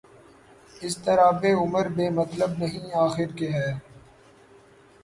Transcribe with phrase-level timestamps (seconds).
[0.81, 3.71] اضطرابِ عمر بے مطلب نہیں آخر کہ ہے